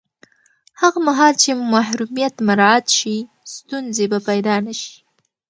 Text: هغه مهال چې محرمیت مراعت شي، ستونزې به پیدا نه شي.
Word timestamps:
هغه 0.81 0.99
مهال 1.07 1.33
چې 1.41 1.49
محرمیت 1.73 2.35
مراعت 2.47 2.85
شي، 2.97 3.15
ستونزې 3.55 4.05
به 4.11 4.19
پیدا 4.27 4.55
نه 4.65 4.73
شي. 4.81 4.93